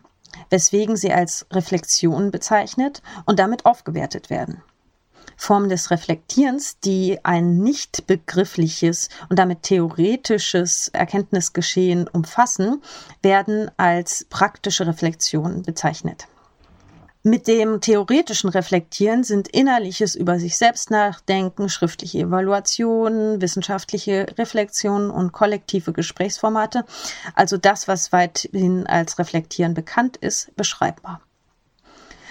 weswegen 0.48 0.96
sie 0.96 1.12
als 1.12 1.44
Reflexion 1.50 2.30
bezeichnet 2.30 3.02
und 3.26 3.40
damit 3.40 3.66
aufgewertet 3.66 4.30
werden. 4.30 4.62
Formen 5.40 5.70
des 5.70 5.90
Reflektierens, 5.90 6.80
die 6.80 7.18
ein 7.24 7.60
nicht 7.60 8.06
begriffliches 8.06 9.08
und 9.30 9.38
damit 9.38 9.62
theoretisches 9.62 10.88
Erkenntnisgeschehen 10.88 12.06
umfassen, 12.08 12.82
werden 13.22 13.70
als 13.78 14.26
praktische 14.28 14.86
Reflexion 14.86 15.62
bezeichnet. 15.62 16.28
Mit 17.22 17.48
dem 17.48 17.80
theoretischen 17.80 18.50
Reflektieren 18.50 19.24
sind 19.24 19.48
innerliches 19.48 20.14
über 20.14 20.38
sich 20.38 20.58
selbst 20.58 20.90
nachdenken, 20.90 21.70
schriftliche 21.70 22.18
Evaluationen, 22.18 23.40
wissenschaftliche 23.40 24.26
Reflexionen 24.36 25.10
und 25.10 25.32
kollektive 25.32 25.94
Gesprächsformate, 25.94 26.84
also 27.34 27.56
das, 27.56 27.88
was 27.88 28.12
weithin 28.12 28.86
als 28.86 29.18
Reflektieren 29.18 29.72
bekannt 29.72 30.18
ist, 30.18 30.54
beschreibbar. 30.56 31.22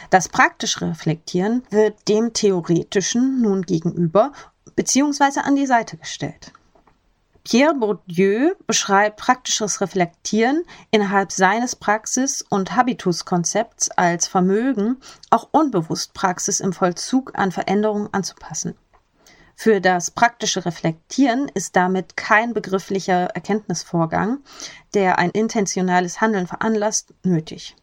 Das 0.10 0.28
praktische 0.28 0.82
Reflektieren 0.82 1.64
wird 1.70 2.08
dem 2.08 2.34
theoretischen 2.34 3.42
nun 3.42 3.62
gegenüber 3.62 4.32
bzw. 4.76 5.42
an 5.42 5.56
die 5.56 5.68
Seite 5.68 5.98
gestellt. 5.98 6.52
Pierre 7.44 7.74
Bourdieu 7.74 8.54
beschreibt 8.68 9.18
praktisches 9.18 9.82
Reflektieren 9.82 10.64
innerhalb 10.92 11.32
seines 11.32 11.76
Praxis- 11.76 12.44
und 12.48 12.76
Habituskonzepts 12.76 13.92
als 13.92 14.28
Vermögen, 14.28 14.98
auch 15.30 15.48
unbewusst 15.52 16.14
Praxis 16.14 16.60
im 16.60 16.74
Vollzug 16.74 17.32
an 17.36 17.52
Veränderungen 17.52 18.10
anzupassen. 18.12 18.76
Für 19.56 19.82
das 19.82 20.12
praktische 20.12 20.66
Reflektieren 20.66 21.50
ist 21.54 21.76
damit 21.76 22.16
kein 22.16 22.54
begrifflicher 22.54 23.26
Erkenntnisvorgang, 23.36 24.40
der 24.94 25.20
ein 25.20 25.32
intentionales 25.32 26.22
Handeln 26.22 26.48
veranlasst, 26.48 27.14
nötig. 27.24 27.76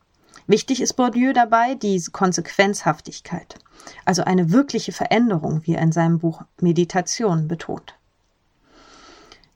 Wichtig 0.47 0.81
ist 0.81 0.95
Bourdieu 0.95 1.33
dabei 1.33 1.75
die 1.75 2.01
Konsequenzhaftigkeit, 2.13 3.57
also 4.05 4.23
eine 4.23 4.53
wirkliche 4.53 4.93
Veränderung, 4.93 5.63
wie 5.65 5.75
er 5.75 5.83
in 5.83 5.93
seinem 5.93 6.19
Buch 6.21 6.43
Meditation 6.61 7.49
betont. 7.49 7.95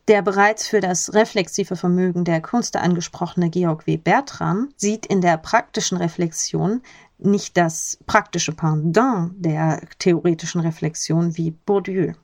Der 0.08 0.22
bereits 0.22 0.66
für 0.66 0.80
das 0.80 1.14
reflexive 1.14 1.76
Vermögen 1.76 2.24
der 2.24 2.40
Kunst 2.40 2.76
angesprochene 2.76 3.50
Georg 3.50 3.86
W. 3.86 3.96
Bertram 3.96 4.70
sieht 4.76 5.06
in 5.06 5.20
der 5.20 5.36
praktischen 5.36 5.98
Reflexion 5.98 6.82
nicht 7.18 7.56
das 7.56 7.98
praktische 8.06 8.52
Pendant 8.52 9.34
der 9.36 9.80
theoretischen 10.00 10.60
Reflexion 10.60 11.36
wie 11.36 11.52
Bourdieu. 11.52 12.14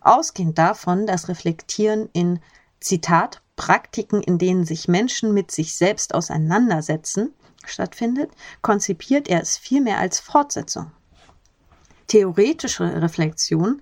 Ausgehend 0.00 0.56
davon, 0.56 1.06
dass 1.06 1.28
Reflektieren 1.28 2.08
in 2.14 2.40
Zitat 2.80 3.42
Praktiken, 3.56 4.22
in 4.22 4.38
denen 4.38 4.64
sich 4.64 4.88
Menschen 4.88 5.34
mit 5.34 5.50
sich 5.50 5.76
selbst 5.76 6.14
auseinandersetzen, 6.14 7.34
stattfindet, 7.66 8.30
konzipiert 8.62 9.28
er 9.28 9.40
es 9.40 9.56
vielmehr 9.56 9.98
als 9.98 10.20
Fortsetzung. 10.20 10.90
Theoretische 12.06 13.00
Reflexion 13.00 13.80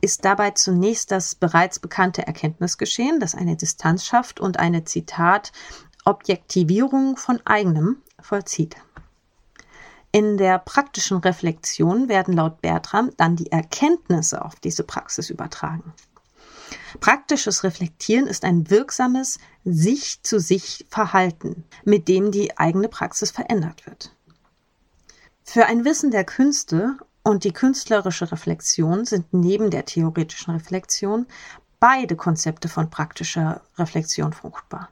ist 0.00 0.24
dabei 0.24 0.52
zunächst 0.52 1.10
das 1.10 1.34
bereits 1.34 1.78
bekannte 1.78 2.26
Erkenntnisgeschehen, 2.26 3.20
das 3.20 3.34
eine 3.34 3.56
Distanz 3.56 4.06
schafft 4.06 4.40
und 4.40 4.58
eine 4.58 4.84
Zitat 4.84 5.52
Objektivierung 6.06 7.18
von 7.18 7.40
eigenem 7.44 8.02
vollzieht. 8.18 8.76
In 10.10 10.38
der 10.38 10.58
praktischen 10.58 11.18
Reflexion 11.18 12.08
werden 12.08 12.32
laut 12.32 12.62
Bertram 12.62 13.10
dann 13.18 13.36
die 13.36 13.52
Erkenntnisse 13.52 14.42
auf 14.42 14.54
diese 14.54 14.82
Praxis 14.82 15.28
übertragen. 15.28 15.92
Praktisches 17.00 17.64
Reflektieren 17.64 18.26
ist 18.26 18.44
ein 18.44 18.70
wirksames 18.70 19.38
sich 19.64 20.22
zu 20.22 20.40
sich 20.40 20.86
Verhalten, 20.88 21.64
mit 21.84 22.08
dem 22.08 22.30
die 22.30 22.56
eigene 22.58 22.88
Praxis 22.88 23.30
verändert 23.30 23.86
wird. 23.86 24.14
Für 25.44 25.66
ein 25.66 25.84
Wissen 25.84 26.10
der 26.10 26.24
Künste 26.24 26.96
und 27.22 27.44
die 27.44 27.52
künstlerische 27.52 28.30
Reflexion 28.30 29.04
sind 29.04 29.32
neben 29.32 29.70
der 29.70 29.84
theoretischen 29.84 30.54
Reflexion 30.54 31.26
beide 31.78 32.16
Konzepte 32.16 32.68
von 32.68 32.90
praktischer 32.90 33.62
Reflexion 33.78 34.32
fruchtbar. 34.32 34.88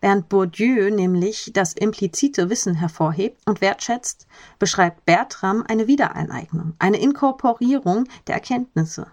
Während 0.00 0.28
Bourdieu 0.28 0.90
nämlich 0.90 1.50
das 1.54 1.72
implizite 1.72 2.50
Wissen 2.50 2.74
hervorhebt 2.74 3.40
und 3.46 3.60
wertschätzt, 3.60 4.26
beschreibt 4.58 5.04
Bertram 5.04 5.64
eine 5.68 5.86
Wiedereineignung, 5.86 6.74
eine 6.78 6.98
Inkorporierung 6.98 8.08
der 8.26 8.34
Erkenntnisse. 8.34 9.06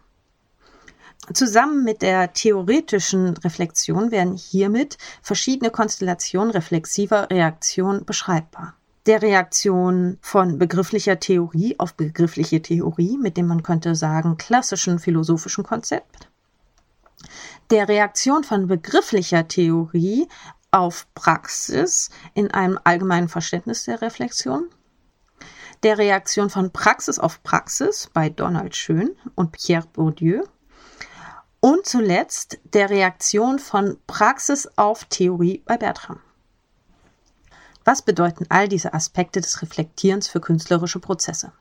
Zusammen 1.32 1.86
mit 1.86 2.02
der 2.02 2.34
theoretischen 2.34 3.38
Reflexion 3.38 4.12
werden 4.12 4.36
hiermit 4.36 4.98
verschiedene 5.22 5.72
Konstellationen 5.72 6.52
reflexiver 6.52 7.30
Reaktion 7.30 8.04
beschreibbar. 8.04 8.76
Der 9.06 9.22
Reaktion 9.22 10.18
von 10.22 10.58
begrifflicher 10.58 11.20
Theorie 11.20 11.76
auf 11.78 11.94
begriffliche 11.94 12.62
Theorie, 12.62 13.18
mit 13.18 13.38
dem 13.38 13.48
man 13.48 13.64
könnte 13.64 13.96
sagen 13.96 14.38
klassischen 14.38 15.00
philosophischen 15.00 15.64
Konzept. 15.64 16.30
Der 17.70 17.88
Reaktion 17.88 18.44
von 18.44 18.68
begrifflicher 18.68 19.48
Theorie 19.48 20.28
auf 20.72 21.08
Praxis 21.16 22.10
in 22.34 22.52
einem 22.52 22.80
allgemeinen 22.84 23.30
Verständnis 23.30 23.86
der 23.86 24.02
Reflexion, 24.02 24.70
der 25.84 25.98
Reaktion 25.98 26.50
von 26.50 26.72
Praxis 26.72 27.20
auf 27.20 27.44
Praxis 27.44 28.10
bei 28.14 28.30
Donald 28.30 28.76
Schön 28.76 29.16
und 29.36 29.52
Pierre 29.54 29.88
Bourdieu 29.94 30.44
und 31.64 31.86
zuletzt 31.86 32.60
der 32.74 32.90
Reaktion 32.90 33.58
von 33.58 33.98
Praxis 34.06 34.68
auf 34.76 35.06
Theorie 35.06 35.64
bei 35.66 35.78
Bertram. 35.78 36.20
Was 37.86 38.02
bedeuten 38.02 38.46
all 38.50 38.68
diese 38.68 38.94
Aspekte 38.94 39.40
des 39.40 39.62
Reflektierens 39.62 40.28
für 40.28 40.42
künstlerische 40.42 41.00
Prozesse? 41.00 41.54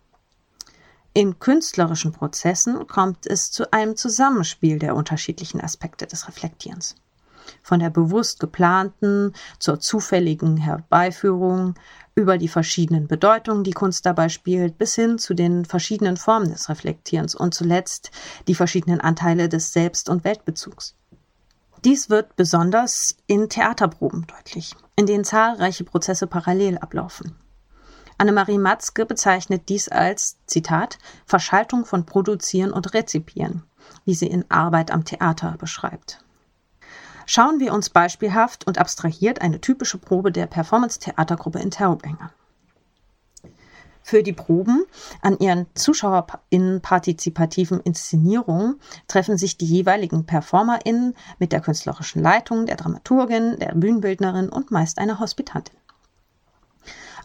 In 1.13 1.39
künstlerischen 1.39 2.11
Prozessen 2.11 2.89
kommt 2.89 3.29
es 3.29 3.53
zu 3.53 3.73
einem 3.73 3.95
Zusammenspiel 3.95 4.81
der 4.81 4.97
unterschiedlichen 4.97 5.61
Aspekte 5.61 6.09
des 6.09 6.27
Reflektierens. 6.27 6.97
Von 7.63 7.81
der 7.81 7.91
bewusst 7.91 8.41
geplanten 8.41 9.33
zur 9.59 9.81
zufälligen 9.81 10.57
Herbeiführung 10.57 11.75
über 12.15 12.39
die 12.39 12.49
verschiedenen 12.49 13.09
Bedeutungen, 13.09 13.65
die 13.65 13.73
Kunst 13.73 14.05
dabei 14.05 14.29
spielt, 14.29 14.79
bis 14.79 14.95
hin 14.95 15.19
zu 15.19 15.35
den 15.35 15.65
verschiedenen 15.65 16.17
Formen 16.17 16.51
des 16.51 16.69
Reflektierens 16.69 17.35
und 17.35 17.55
zuletzt 17.55 18.11
die 18.49 18.55
verschiedenen 18.55 19.01
Anteile 19.01 19.49
des 19.49 19.73
Selbst- 19.73 20.09
und 20.09 20.25
Weltbezugs. 20.25 20.95
Dies 21.85 22.11
wird 22.11 22.37
besonders 22.37 23.17
in 23.27 23.49
Theaterproben 23.49 24.27
deutlich, 24.27 24.77
in 24.95 25.07
denen 25.07 25.25
zahlreiche 25.25 25.85
Prozesse 25.85 26.27
parallel 26.29 26.79
ablaufen. 26.79 27.35
Annemarie 28.19 28.59
Matzke 28.59 29.05
bezeichnet 29.05 29.69
dies 29.69 29.89
als, 29.89 30.37
Zitat, 30.47 30.99
Verschaltung 31.27 31.85
von 31.85 32.07
Produzieren 32.07 32.73
und 32.73 32.95
Rezipieren, 32.95 33.65
wie 34.05 34.15
sie 34.15 34.29
in 34.29 34.49
Arbeit 34.49 34.93
am 34.93 35.05
Theater 35.05 35.57
beschreibt. 35.59 36.25
Schauen 37.27 37.61
wir 37.61 37.73
uns 37.73 37.91
beispielhaft 37.91 38.67
und 38.67 38.79
abstrahiert 38.79 39.43
eine 39.43 39.61
typische 39.61 39.99
Probe 39.99 40.33
der 40.33 40.47
Performance-Theatergruppe 40.47 41.59
in 41.59 41.71
Terrobeng 41.71 42.19
an. 42.21 42.31
Für 44.03 44.23
die 44.23 44.33
Proben 44.33 44.85
an 45.21 45.39
ihren 45.39 45.67
ZuschauerInnen 45.75 46.81
partizipativen 46.81 47.81
Inszenierungen 47.81 48.81
treffen 49.07 49.39
sich 49.39 49.57
die 49.57 49.65
jeweiligen 49.65 50.27
PerformerInnen 50.27 51.15
mit 51.39 51.53
der 51.53 51.61
künstlerischen 51.61 52.21
Leitung, 52.21 52.67
der 52.67 52.77
Dramaturgin, 52.77 53.59
der 53.59 53.75
Bühnenbildnerin 53.75 54.49
und 54.49 54.73
meist 54.73 54.99
einer 54.99 55.21
Hospitantin. 55.21 55.77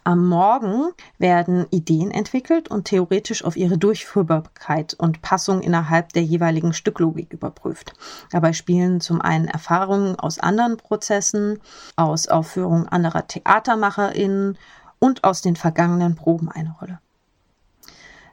Am 0.07 0.25
Morgen 0.25 0.93
werden 1.17 1.67
Ideen 1.69 2.11
entwickelt 2.11 2.69
und 2.69 2.85
theoretisch 2.85 3.43
auf 3.43 3.57
ihre 3.57 3.77
Durchführbarkeit 3.77 4.93
und 4.97 5.21
Passung 5.21 5.59
innerhalb 5.59 6.13
der 6.13 6.23
jeweiligen 6.23 6.71
Stücklogik 6.71 7.33
überprüft. 7.33 7.91
Dabei 8.31 8.53
spielen 8.53 9.01
zum 9.01 9.21
einen 9.21 9.49
Erfahrungen 9.49 10.17
aus 10.17 10.39
anderen 10.39 10.77
Prozessen, 10.77 11.59
aus 11.97 12.29
Aufführungen 12.29 12.87
anderer 12.87 13.27
TheatermacherInnen 13.27 14.57
und 14.99 15.25
aus 15.25 15.41
den 15.41 15.57
vergangenen 15.57 16.15
Proben 16.15 16.49
eine 16.49 16.73
Rolle. 16.79 16.99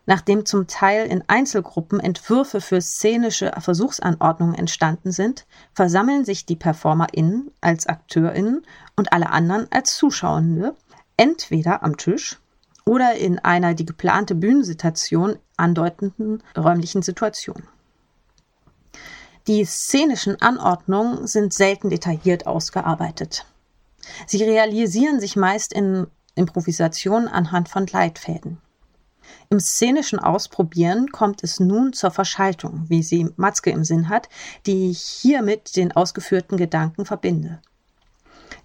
Nachdem 0.06 0.46
zum 0.46 0.68
Teil 0.68 1.06
in 1.06 1.24
Einzelgruppen 1.26 1.98
Entwürfe 1.98 2.60
für 2.60 2.80
szenische 2.80 3.50
Versuchsanordnungen 3.58 4.54
entstanden 4.54 5.10
sind, 5.10 5.44
versammeln 5.72 6.24
sich 6.24 6.46
die 6.46 6.56
PerformerInnen 6.56 7.50
als 7.60 7.88
AkteurInnen 7.88 8.64
und 8.94 9.12
alle 9.12 9.30
anderen 9.30 9.66
als 9.72 9.96
Zuschauende 9.96 10.76
entweder 11.16 11.82
am 11.82 11.96
Tisch 11.96 12.40
oder 12.84 13.14
in 13.14 13.38
einer 13.38 13.74
die 13.74 13.86
geplante 13.86 14.34
Bühnensituation 14.34 15.38
andeutenden 15.56 16.42
räumlichen 16.56 17.02
Situation. 17.02 17.62
Die 19.46 19.64
szenischen 19.64 20.40
Anordnungen 20.40 21.26
sind 21.26 21.52
selten 21.52 21.90
detailliert 21.90 22.46
ausgearbeitet. 22.46 23.44
Sie 24.26 24.42
realisieren 24.42 25.20
sich 25.20 25.36
meist 25.36 25.72
in 25.72 26.06
Improvisation 26.34 27.28
anhand 27.28 27.68
von 27.68 27.86
Leitfäden. 27.86 28.58
Im 29.50 29.60
szenischen 29.60 30.18
Ausprobieren 30.18 31.10
kommt 31.10 31.42
es 31.44 31.60
nun 31.60 31.92
zur 31.92 32.10
Verschaltung, 32.10 32.86
wie 32.88 33.02
sie 33.02 33.30
Matzke 33.36 33.70
im 33.70 33.84
Sinn 33.84 34.08
hat, 34.08 34.28
die 34.66 34.90
ich 34.90 35.00
hier 35.00 35.42
mit 35.42 35.76
den 35.76 35.92
ausgeführten 35.92 36.56
Gedanken 36.56 37.04
verbinde. 37.04 37.60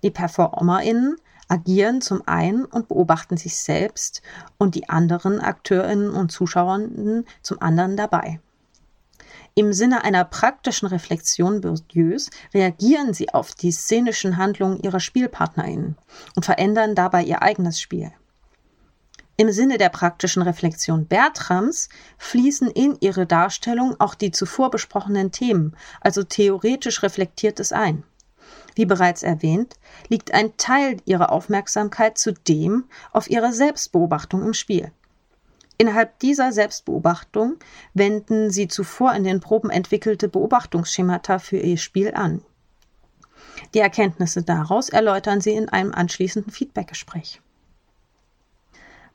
Die 0.03 0.11
PerformerInnen 0.11 1.17
agieren 1.49 2.01
zum 2.01 2.25
einen 2.27 2.63
und 2.63 2.87
beobachten 2.87 3.35
sich 3.35 3.57
selbst 3.57 4.21
und 4.57 4.75
die 4.75 4.87
anderen 4.87 5.41
Akteurinnen 5.41 6.11
und 6.11 6.31
Zuschauerinnen 6.31 7.25
zum 7.41 7.61
anderen 7.61 7.97
dabei. 7.97 8.39
Im 9.55 9.73
Sinne 9.73 10.03
einer 10.03 10.23
praktischen 10.23 10.87
Reflexion 10.87 11.59
Bourdieus 11.59 12.29
reagieren 12.53 13.13
sie 13.13 13.33
auf 13.33 13.53
die 13.53 13.71
szenischen 13.71 14.37
Handlungen 14.37 14.79
ihrer 14.79 14.99
SpielpartnerInnen 14.99 15.97
und 16.35 16.45
verändern 16.45 16.95
dabei 16.95 17.23
ihr 17.23 17.41
eigenes 17.41 17.81
Spiel. 17.81 18.11
Im 19.35 19.51
Sinne 19.51 19.77
der 19.77 19.89
praktischen 19.89 20.41
Reflexion 20.41 21.07
Bertrams 21.07 21.87
fließen 22.17 22.69
in 22.71 22.97
ihre 22.99 23.25
Darstellung 23.25 23.95
auch 23.97 24.13
die 24.13 24.31
zuvor 24.31 24.69
besprochenen 24.69 25.31
Themen, 25.31 25.75
also 26.01 26.23
theoretisch 26.23 27.03
reflektiert 27.03 27.59
es 27.59 27.71
ein. 27.71 28.03
Wie 28.79 28.85
bereits 28.85 29.23
erwähnt, 29.23 29.75
liegt 30.07 30.33
ein 30.33 30.55
Teil 30.55 31.01
ihrer 31.03 31.33
Aufmerksamkeit 31.33 32.17
zudem 32.17 32.85
auf 33.11 33.29
ihrer 33.29 33.51
Selbstbeobachtung 33.51 34.41
im 34.41 34.53
Spiel. 34.53 34.93
Innerhalb 35.77 36.17
dieser 36.19 36.53
Selbstbeobachtung 36.53 37.57
wenden 37.93 38.51
sie 38.51 38.69
zuvor 38.69 39.13
in 39.15 39.25
den 39.25 39.41
Proben 39.41 39.69
entwickelte 39.69 40.29
Beobachtungsschemata 40.29 41.39
für 41.39 41.57
ihr 41.57 41.75
Spiel 41.75 42.13
an. 42.13 42.41
Die 43.73 43.79
Erkenntnisse 43.79 44.43
daraus 44.43 44.87
erläutern 44.87 45.41
sie 45.41 45.55
in 45.55 45.67
einem 45.67 45.93
anschließenden 45.93 46.53
Feedbackgespräch. 46.53 47.41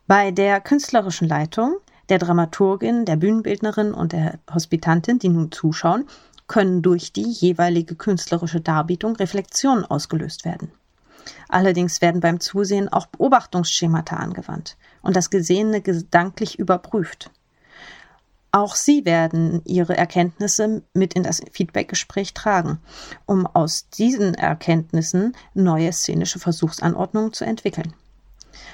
Bei 0.07 0.31
der 0.31 0.61
künstlerischen 0.61 1.27
Leitung, 1.27 1.79
der 2.11 2.19
Dramaturgin, 2.19 3.07
der 3.07 3.17
Bühnenbildnerin 3.17 3.95
und 3.95 4.13
der 4.13 4.41
Hospitantin, 4.53 5.19
die 5.19 5.31
nun 5.31 5.51
zuschauen, 5.51 6.07
können 6.47 6.83
durch 6.83 7.13
die 7.13 7.29
jeweilige 7.29 7.95
künstlerische 7.95 8.61
Darbietung 8.61 9.17
Reflexionen 9.17 9.85
ausgelöst 9.85 10.45
werden. 10.45 10.71
Allerdings 11.49 12.01
werden 12.01 12.21
beim 12.21 12.41
Zusehen 12.41 12.89
auch 12.89 13.07
Beobachtungsschemata 13.07 14.17
angewandt 14.17 14.77
und 15.03 15.17
das 15.17 15.31
Gesehene 15.31 15.81
gedanklich 15.81 16.59
überprüft. 16.59 17.31
Auch 18.53 18.77
sie 18.77 19.05
werden 19.05 19.63
ihre 19.65 19.97
Erkenntnisse 19.97 20.83
mit 20.93 21.15
in 21.15 21.25
das 21.25 21.41
Feedbackgespräch 21.51 22.35
tragen, 22.35 22.79
um 23.27 23.47
aus 23.47 23.89
diesen 23.89 24.35
Erkenntnissen 24.35 25.35
neue 25.55 25.93
szenische 25.93 26.39
Versuchsanordnungen 26.39 27.33
zu 27.33 27.45
entwickeln. 27.45 27.95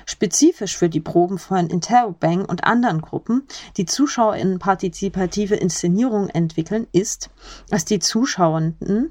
Spezifisch 0.06 0.76
für 0.76 0.88
die 0.88 1.00
Proben 1.00 1.38
von 1.38 1.68
Interrobang 1.68 2.44
und 2.44 2.64
anderen 2.64 3.00
Gruppen, 3.00 3.46
die 3.76 3.86
ZuschauerInnen 3.86 4.58
partizipative 4.58 5.56
Inszenierungen 5.56 6.30
entwickeln, 6.30 6.86
ist, 6.92 7.30
dass 7.68 7.84
die 7.84 7.98
Zuschauenden 7.98 9.10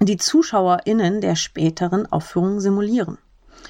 die 0.00 0.16
ZuschauerInnen 0.16 1.20
der 1.20 1.36
späteren 1.36 2.10
Aufführungen 2.10 2.60
simulieren. 2.60 3.18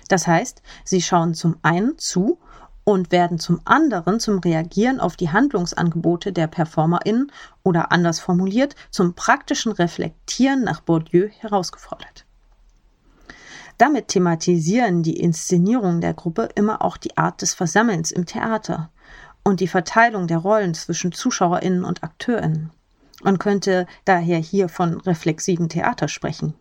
Das 0.08 0.26
heißt, 0.26 0.62
sie 0.84 1.02
schauen 1.02 1.34
zum 1.34 1.56
einen 1.62 1.98
zu 1.98 2.38
und 2.84 3.12
werden 3.12 3.38
zum 3.38 3.60
anderen 3.64 4.20
zum 4.20 4.38
Reagieren 4.38 5.00
auf 5.00 5.16
die 5.16 5.30
Handlungsangebote 5.30 6.32
der 6.32 6.46
PerformerInnen 6.46 7.30
oder 7.62 7.92
anders 7.92 8.20
formuliert 8.20 8.74
zum 8.90 9.14
praktischen 9.14 9.72
Reflektieren 9.72 10.64
nach 10.64 10.80
Bourdieu 10.80 11.28
herausgefordert. 11.28 12.26
Damit 13.80 14.08
thematisieren 14.08 15.02
die 15.02 15.18
Inszenierungen 15.18 16.02
der 16.02 16.12
Gruppe 16.12 16.50
immer 16.54 16.82
auch 16.82 16.98
die 16.98 17.16
Art 17.16 17.40
des 17.40 17.54
Versammelns 17.54 18.10
im 18.10 18.26
Theater 18.26 18.90
und 19.42 19.60
die 19.60 19.68
Verteilung 19.68 20.26
der 20.26 20.36
Rollen 20.36 20.74
zwischen 20.74 21.12
ZuschauerInnen 21.12 21.86
und 21.86 22.04
AkteurInnen. 22.04 22.72
Man 23.22 23.38
könnte 23.38 23.86
daher 24.04 24.36
hier 24.36 24.68
von 24.68 25.00
reflexivem 25.00 25.70
Theater 25.70 26.08
sprechen. 26.08 26.52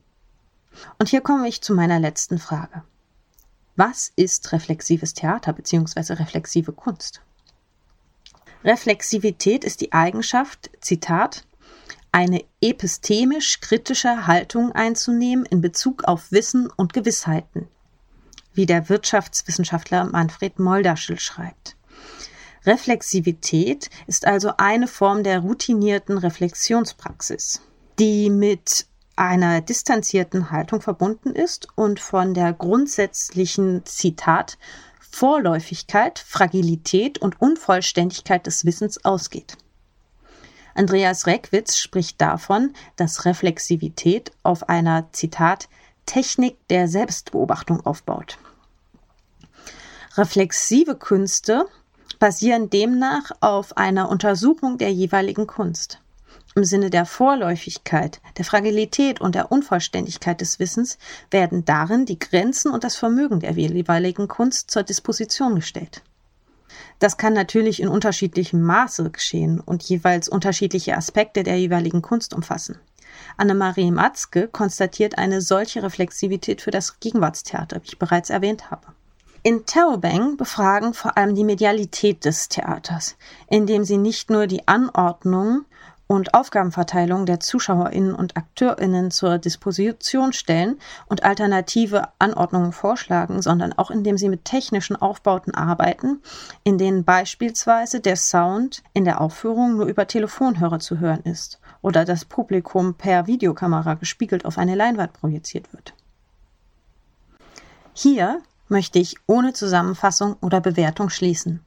Und 0.97 1.09
hier 1.09 1.19
komme 1.19 1.49
ich 1.49 1.61
zu 1.61 1.73
meiner 1.73 1.99
letzten 1.99 2.37
Frage. 2.37 2.83
Was 3.75 4.13
ist 4.15 4.53
reflexives 4.53 5.13
Theater 5.13 5.51
bzw. 5.51 6.13
reflexive 6.13 6.71
Kunst? 6.71 7.19
Reflexivität 8.63 9.65
ist 9.65 9.81
die 9.81 9.91
Eigenschaft, 9.91 10.69
Zitat, 10.79 11.43
eine 12.11 12.43
epistemisch-kritische 12.61 14.27
Haltung 14.27 14.71
einzunehmen 14.71 15.45
in 15.45 15.61
Bezug 15.61 16.03
auf 16.03 16.31
Wissen 16.31 16.69
und 16.75 16.93
Gewissheiten, 16.93 17.67
wie 18.53 18.65
der 18.65 18.89
Wirtschaftswissenschaftler 18.89 20.05
Manfred 20.05 20.59
Moldaschel 20.59 21.19
schreibt. 21.19 21.75
Reflexivität 22.65 23.89
ist 24.07 24.27
also 24.27 24.53
eine 24.57 24.87
Form 24.87 25.23
der 25.23 25.39
routinierten 25.39 26.17
Reflexionspraxis, 26.17 27.61
die 27.99 28.29
mit 28.29 28.85
einer 29.15 29.61
distanzierten 29.61 30.51
Haltung 30.51 30.81
verbunden 30.81 31.33
ist 31.33 31.67
und 31.75 31.99
von 31.99 32.33
der 32.33 32.53
grundsätzlichen 32.53 33.85
Zitat 33.85 34.57
Vorläufigkeit, 35.11 36.19
Fragilität 36.19 37.17
und 37.17 37.41
Unvollständigkeit 37.41 38.45
des 38.45 38.65
Wissens 38.65 39.03
ausgeht. 39.03 39.57
Andreas 40.79 41.27
Reckwitz 41.27 41.75
spricht 41.75 42.21
davon, 42.21 42.73
dass 42.95 43.25
Reflexivität 43.25 44.31
auf 44.43 44.69
einer, 44.69 45.11
Zitat, 45.11 45.67
Technik 46.05 46.55
der 46.69 46.87
Selbstbeobachtung 46.87 47.85
aufbaut. 47.85 48.37
Reflexive 50.15 50.95
Künste 50.95 51.65
basieren 52.17 52.69
demnach 52.69 53.29
auf 53.41 53.75
einer 53.75 54.07
Untersuchung 54.07 54.77
der 54.77 54.93
jeweiligen 54.93 55.47
Kunst. 55.47 55.99
Im 56.55 56.63
Sinne 56.63 56.89
der 56.89 57.05
Vorläufigkeit, 57.05 58.21
der 58.37 58.45
Fragilität 58.45 59.19
und 59.19 59.35
der 59.35 59.51
Unvollständigkeit 59.51 60.39
des 60.39 60.59
Wissens 60.59 60.97
werden 61.29 61.65
darin 61.65 62.05
die 62.05 62.19
Grenzen 62.19 62.71
und 62.71 62.85
das 62.85 62.95
Vermögen 62.95 63.41
der 63.41 63.51
jeweiligen 63.51 64.29
Kunst 64.29 64.71
zur 64.71 64.83
Disposition 64.83 65.55
gestellt. 65.55 66.03
Das 66.99 67.17
kann 67.17 67.33
natürlich 67.33 67.81
in 67.81 67.87
unterschiedlichem 67.87 68.61
Maße 68.61 69.09
geschehen 69.09 69.59
und 69.59 69.83
jeweils 69.83 70.29
unterschiedliche 70.29 70.95
Aspekte 70.95 71.43
der 71.43 71.57
jeweiligen 71.57 72.01
Kunst 72.01 72.33
umfassen. 72.33 72.77
Annemarie 73.37 73.91
Matzke 73.91 74.47
konstatiert 74.47 75.17
eine 75.17 75.41
solche 75.41 75.83
Reflexivität 75.83 76.61
für 76.61 76.71
das 76.71 76.99
Gegenwartstheater, 76.99 77.77
wie 77.81 77.87
ich 77.87 77.99
bereits 77.99 78.29
erwähnt 78.29 78.71
habe. 78.71 78.87
In 79.41 79.65
Terrobang 79.65 80.35
befragen 80.35 80.93
vor 80.93 81.17
allem 81.17 81.33
die 81.33 81.45
Medialität 81.45 82.25
des 82.25 82.49
Theaters, 82.49 83.15
indem 83.47 83.85
sie 83.85 83.97
nicht 83.97 84.29
nur 84.29 84.47
die 84.47 84.67
Anordnung 84.67 85.63
und 86.11 86.33
Aufgabenverteilung 86.33 87.27
der 87.27 87.39
Zuschauerinnen 87.39 88.15
und 88.15 88.35
Akteurinnen 88.35 89.11
zur 89.11 89.37
Disposition 89.37 90.33
stellen 90.33 90.79
und 91.05 91.23
alternative 91.23 92.07
Anordnungen 92.17 92.71
vorschlagen, 92.71 93.43
sondern 93.43 93.73
auch 93.73 93.91
indem 93.91 94.17
sie 94.17 94.27
mit 94.27 94.43
technischen 94.43 94.95
Aufbauten 94.95 95.53
arbeiten, 95.53 96.19
in 96.63 96.79
denen 96.79 97.03
beispielsweise 97.03 97.99
der 97.99 98.15
Sound 98.15 98.81
in 98.93 99.05
der 99.05 99.21
Aufführung 99.21 99.77
nur 99.77 99.85
über 99.85 100.07
Telefonhörer 100.07 100.79
zu 100.79 100.97
hören 100.97 101.21
ist 101.25 101.59
oder 101.83 102.05
das 102.05 102.25
Publikum 102.25 102.95
per 102.95 103.27
Videokamera 103.27 103.93
gespiegelt 103.93 104.45
auf 104.45 104.57
eine 104.57 104.73
Leinwand 104.73 105.13
projiziert 105.13 105.71
wird. 105.73 105.93
Hier 107.93 108.41
möchte 108.67 108.97
ich 108.97 109.15
ohne 109.27 109.53
Zusammenfassung 109.53 110.37
oder 110.41 110.59
Bewertung 110.59 111.11
schließen, 111.11 111.63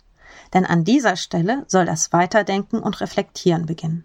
denn 0.53 0.67
an 0.67 0.83
dieser 0.83 1.15
Stelle 1.15 1.65
soll 1.69 1.87
das 1.87 2.13
Weiterdenken 2.13 2.81
und 2.81 3.01
Reflektieren 3.01 3.67
beginnen. 3.67 4.05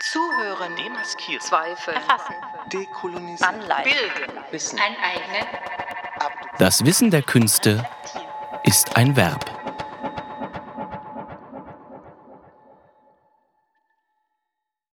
Zuhören, 0.00 0.74
Demaskieren. 0.76 1.40
Zweifel, 1.42 1.94
erfassen, 1.94 2.34
Dekolonisieren. 2.72 3.54
anleiten, 3.60 3.92
Bilden. 3.92 4.38
Wissen, 4.50 4.78
aneignen, 4.78 5.46
Das 6.58 6.84
Wissen 6.86 7.10
der 7.10 7.22
Künste 7.22 7.86
ist 8.64 8.96
ein 8.96 9.14
Verb. 9.14 9.59